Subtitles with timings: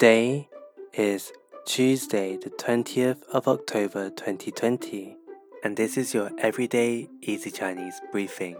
[0.00, 0.48] Today
[0.94, 1.32] is
[1.66, 5.16] Tuesday, the 20th of October 2020,
[5.62, 8.56] and this is your Everyday Easy Chinese briefing.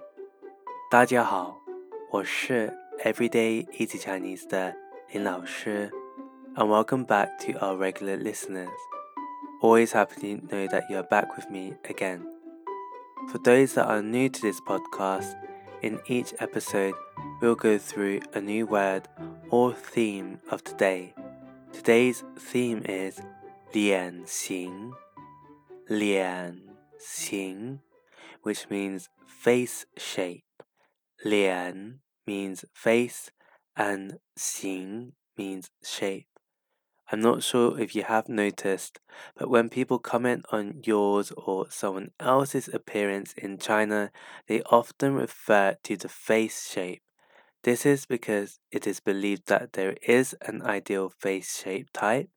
[0.90, 1.58] 大家好，
[2.10, 4.76] 我是 Everyday Easy Chinese 的
[5.12, 5.90] 林老师,
[6.56, 8.68] and welcome back to our regular listeners.
[9.62, 12.20] Always happy to know that you are back with me again.
[13.30, 15.34] For those that are new to this podcast,
[15.82, 16.92] in each episode,
[17.40, 19.08] we'll go through a new word
[19.48, 21.14] or theme of the day.
[21.71, 23.21] Today's theme is
[23.73, 24.93] 脸型,
[25.89, 26.61] 脸
[26.99, 27.79] 型,
[28.43, 30.43] which means face shape.
[31.23, 33.31] 脸 means face
[33.75, 36.27] and 型 means shape.
[37.11, 38.99] I'm not sure if you have noticed,
[39.35, 44.11] but when people comment on yours or someone else's appearance in China,
[44.47, 47.03] they often refer to the face shape.
[47.63, 52.29] This is because it is believed that there is an ideal face shape type,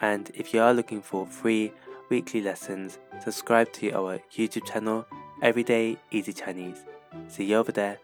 [0.00, 1.72] And if you are looking for free
[2.11, 5.07] weekly lessons, subscribe to our YouTube channel,
[5.41, 6.83] Everyday Easy Chinese.
[7.29, 7.99] See you over there.